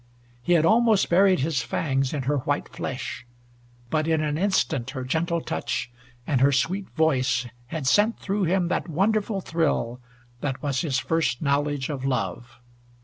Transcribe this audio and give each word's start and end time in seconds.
He 0.41 0.53
had 0.53 0.65
almost 0.65 1.11
buried 1.11 1.41
his 1.41 1.61
fangs 1.61 2.11
in 2.11 2.23
her 2.23 2.37
white 2.39 2.67
flesh, 2.67 3.23
but 3.91 4.07
in 4.07 4.19
an 4.23 4.35
instant 4.35 4.89
her 4.97 5.03
gentle 5.03 5.41
touch, 5.41 5.91
and 6.25 6.41
her 6.41 6.51
sweet 6.51 6.89
voice, 6.95 7.45
had 7.67 7.85
sent 7.85 8.17
through 8.19 8.45
him 8.45 8.67
that 8.69 8.89
wonderful 8.89 9.41
thrill 9.41 10.01
that 10.39 10.63
was 10.63 10.81
his 10.81 10.97
first 10.97 11.39
knowledge 11.43 11.87
of 11.91 12.03
love. 12.03 12.59